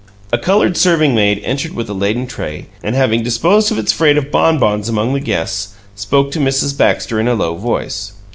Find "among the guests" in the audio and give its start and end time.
4.89-5.75